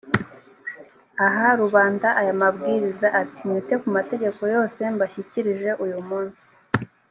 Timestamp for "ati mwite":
3.21-3.73